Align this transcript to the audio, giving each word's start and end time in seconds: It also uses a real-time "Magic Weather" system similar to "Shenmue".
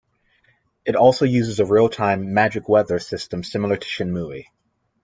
It 0.83 0.95
also 0.95 1.25
uses 1.25 1.59
a 1.59 1.65
real-time 1.65 2.33
"Magic 2.33 2.67
Weather" 2.67 2.97
system 2.97 3.43
similar 3.43 3.77
to 3.77 3.85
"Shenmue". 3.87 4.45